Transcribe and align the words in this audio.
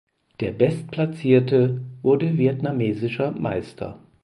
Der 0.39 0.49
bestplatzierte 0.51 1.79
wurde 2.01 2.35
Vietnamesischer 2.35 3.29
Meister. 3.33 3.99